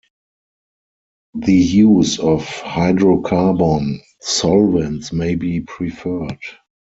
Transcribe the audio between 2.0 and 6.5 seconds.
of hydrocarbon solvents may be preferred.